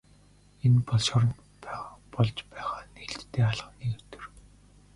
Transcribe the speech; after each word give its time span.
Энэ 0.65 0.79
бол 0.89 1.01
шоронд 1.07 1.39
болж 2.13 2.35
байгаа 2.53 2.81
нээлттэй 2.95 3.43
хаалганы 3.45 3.87
өдөр. 3.97 4.23